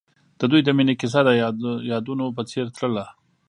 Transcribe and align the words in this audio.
د 0.39 0.41
دوی 0.51 0.61
د 0.63 0.69
مینې 0.77 0.93
کیسه 1.01 1.19
د 1.25 1.29
یادونه 1.91 2.23
په 2.37 2.43
څېر 2.49 2.65
تلله. 2.77 3.05